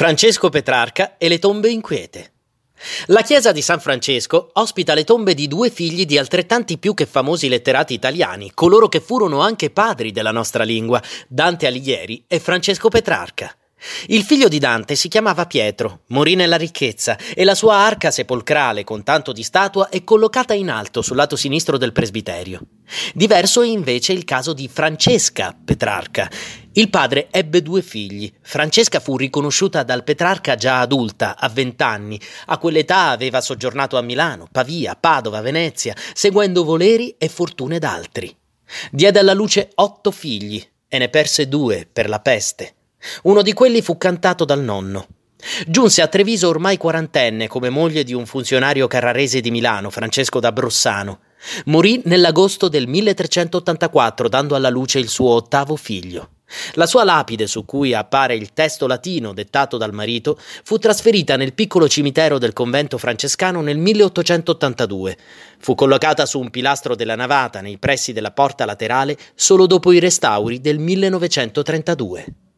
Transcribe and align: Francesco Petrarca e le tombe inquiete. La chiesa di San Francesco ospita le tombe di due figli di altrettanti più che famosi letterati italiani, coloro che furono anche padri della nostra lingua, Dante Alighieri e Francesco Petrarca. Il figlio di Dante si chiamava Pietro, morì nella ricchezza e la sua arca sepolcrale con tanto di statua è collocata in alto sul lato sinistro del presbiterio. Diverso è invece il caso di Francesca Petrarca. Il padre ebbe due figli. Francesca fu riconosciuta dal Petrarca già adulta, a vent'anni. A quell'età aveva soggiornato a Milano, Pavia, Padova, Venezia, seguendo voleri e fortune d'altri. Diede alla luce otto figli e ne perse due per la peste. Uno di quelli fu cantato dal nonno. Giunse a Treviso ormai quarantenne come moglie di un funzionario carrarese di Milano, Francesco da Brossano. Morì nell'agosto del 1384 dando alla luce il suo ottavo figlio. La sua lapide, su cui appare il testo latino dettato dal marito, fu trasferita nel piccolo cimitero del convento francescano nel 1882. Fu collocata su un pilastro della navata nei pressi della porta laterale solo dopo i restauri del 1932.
Francesco 0.00 0.48
Petrarca 0.48 1.18
e 1.18 1.28
le 1.28 1.38
tombe 1.38 1.68
inquiete. 1.68 2.32
La 3.08 3.20
chiesa 3.20 3.52
di 3.52 3.60
San 3.60 3.80
Francesco 3.80 4.48
ospita 4.54 4.94
le 4.94 5.04
tombe 5.04 5.34
di 5.34 5.46
due 5.46 5.68
figli 5.68 6.06
di 6.06 6.16
altrettanti 6.16 6.78
più 6.78 6.94
che 6.94 7.04
famosi 7.04 7.50
letterati 7.50 7.92
italiani, 7.92 8.52
coloro 8.54 8.88
che 8.88 9.00
furono 9.00 9.40
anche 9.40 9.68
padri 9.68 10.10
della 10.10 10.30
nostra 10.32 10.64
lingua, 10.64 11.02
Dante 11.28 11.66
Alighieri 11.66 12.24
e 12.26 12.40
Francesco 12.40 12.88
Petrarca. 12.88 13.54
Il 14.08 14.22
figlio 14.24 14.48
di 14.48 14.58
Dante 14.58 14.94
si 14.94 15.08
chiamava 15.08 15.46
Pietro, 15.46 16.00
morì 16.08 16.34
nella 16.34 16.56
ricchezza 16.56 17.16
e 17.34 17.44
la 17.44 17.54
sua 17.54 17.76
arca 17.76 18.10
sepolcrale 18.10 18.84
con 18.84 19.02
tanto 19.02 19.32
di 19.32 19.42
statua 19.42 19.88
è 19.88 20.04
collocata 20.04 20.52
in 20.52 20.68
alto 20.68 21.00
sul 21.00 21.16
lato 21.16 21.34
sinistro 21.34 21.78
del 21.78 21.92
presbiterio. 21.92 22.60
Diverso 23.14 23.62
è 23.62 23.66
invece 23.66 24.12
il 24.12 24.24
caso 24.24 24.52
di 24.52 24.68
Francesca 24.68 25.56
Petrarca. 25.64 26.30
Il 26.72 26.90
padre 26.90 27.28
ebbe 27.30 27.62
due 27.62 27.80
figli. 27.82 28.30
Francesca 28.42 29.00
fu 29.00 29.16
riconosciuta 29.16 29.82
dal 29.82 30.04
Petrarca 30.04 30.56
già 30.56 30.80
adulta, 30.80 31.36
a 31.38 31.48
vent'anni. 31.48 32.20
A 32.46 32.58
quell'età 32.58 33.08
aveva 33.08 33.40
soggiornato 33.40 33.96
a 33.96 34.02
Milano, 34.02 34.46
Pavia, 34.50 34.94
Padova, 34.94 35.40
Venezia, 35.40 35.94
seguendo 36.12 36.64
voleri 36.64 37.14
e 37.16 37.28
fortune 37.28 37.78
d'altri. 37.78 38.36
Diede 38.90 39.18
alla 39.18 39.34
luce 39.34 39.70
otto 39.76 40.10
figli 40.10 40.62
e 40.86 40.98
ne 40.98 41.08
perse 41.08 41.48
due 41.48 41.88
per 41.90 42.08
la 42.08 42.20
peste. 42.20 42.74
Uno 43.22 43.42
di 43.42 43.52
quelli 43.52 43.82
fu 43.82 43.96
cantato 43.96 44.44
dal 44.44 44.62
nonno. 44.62 45.06
Giunse 45.66 46.02
a 46.02 46.06
Treviso 46.06 46.48
ormai 46.48 46.76
quarantenne 46.76 47.48
come 47.48 47.70
moglie 47.70 48.04
di 48.04 48.12
un 48.12 48.26
funzionario 48.26 48.86
carrarese 48.86 49.40
di 49.40 49.50
Milano, 49.50 49.90
Francesco 49.90 50.38
da 50.38 50.52
Brossano. 50.52 51.20
Morì 51.66 52.02
nell'agosto 52.04 52.68
del 52.68 52.86
1384 52.86 54.28
dando 54.28 54.54
alla 54.54 54.68
luce 54.68 54.98
il 54.98 55.08
suo 55.08 55.30
ottavo 55.30 55.76
figlio. 55.76 56.30
La 56.74 56.86
sua 56.86 57.04
lapide, 57.04 57.46
su 57.46 57.64
cui 57.64 57.94
appare 57.94 58.34
il 58.34 58.52
testo 58.52 58.86
latino 58.86 59.32
dettato 59.32 59.76
dal 59.76 59.94
marito, 59.94 60.36
fu 60.64 60.78
trasferita 60.78 61.36
nel 61.36 61.54
piccolo 61.54 61.88
cimitero 61.88 62.38
del 62.38 62.52
convento 62.52 62.98
francescano 62.98 63.60
nel 63.60 63.78
1882. 63.78 65.16
Fu 65.58 65.74
collocata 65.74 66.26
su 66.26 66.40
un 66.40 66.50
pilastro 66.50 66.96
della 66.96 67.14
navata 67.14 67.60
nei 67.60 67.78
pressi 67.78 68.12
della 68.12 68.32
porta 68.32 68.64
laterale 68.64 69.16
solo 69.34 69.66
dopo 69.66 69.92
i 69.92 70.00
restauri 70.00 70.60
del 70.60 70.78
1932. 70.80 72.49